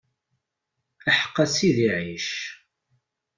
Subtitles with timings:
[1.09, 2.29] Aḥeq Sidi Ɛic.